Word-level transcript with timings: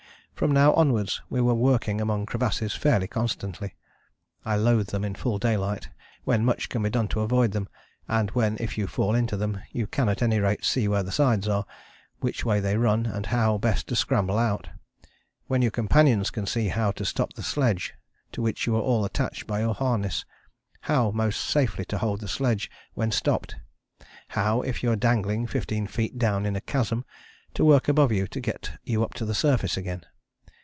From 0.33 0.53
now 0.53 0.73
onwards 0.73 1.21
we 1.29 1.39
were 1.39 1.53
working 1.53 2.01
among 2.01 2.25
crevasses 2.25 2.73
fairly 2.73 3.05
constantly. 3.07 3.75
I 4.43 4.55
loathe 4.55 4.87
them 4.87 5.05
in 5.05 5.13
full 5.13 5.37
daylight 5.37 5.89
when 6.23 6.43
much 6.43 6.67
can 6.67 6.81
be 6.81 6.89
done 6.89 7.07
to 7.09 7.19
avoid 7.19 7.51
them, 7.51 7.69
and 8.07 8.31
when 8.31 8.57
if 8.59 8.75
you 8.75 8.87
fall 8.87 9.13
into 9.13 9.37
them 9.37 9.61
you 9.71 9.85
can 9.85 10.09
at 10.09 10.23
any 10.23 10.39
rate 10.39 10.65
see 10.65 10.87
where 10.87 11.03
the 11.03 11.11
sides 11.11 11.47
are, 11.47 11.63
which 12.21 12.43
way 12.43 12.59
they 12.59 12.75
run 12.75 13.05
and 13.05 13.27
how 13.27 13.59
best 13.59 13.85
to 13.89 13.95
scramble 13.95 14.39
out; 14.39 14.67
when 15.45 15.61
your 15.61 15.69
companions 15.69 16.31
can 16.31 16.47
see 16.47 16.69
how 16.69 16.89
to 16.93 17.05
stop 17.05 17.33
the 17.33 17.43
sledge 17.43 17.93
to 18.31 18.41
which 18.41 18.65
you 18.65 18.75
are 18.75 18.81
all 18.81 19.05
attached 19.05 19.45
by 19.45 19.59
your 19.59 19.75
harness; 19.75 20.25
how 20.79 21.11
most 21.11 21.37
safely 21.39 21.85
to 21.85 21.99
hold 21.99 22.19
the 22.19 22.27
sledge 22.27 22.67
when 22.95 23.11
stopped; 23.11 23.57
how, 24.29 24.63
if 24.63 24.81
you 24.81 24.89
are 24.91 24.95
dangling 24.95 25.45
fifteen 25.45 25.85
feet 25.85 26.17
down 26.17 26.47
in 26.47 26.55
a 26.55 26.61
chasm, 26.61 27.05
to 27.53 27.63
work 27.63 27.87
above 27.87 28.11
you 28.11 28.25
to 28.25 28.39
get 28.39 28.71
you 28.83 29.03
up 29.03 29.13
to 29.13 29.23
the 29.23 29.35
surface 29.35 29.77
again. 29.77 30.03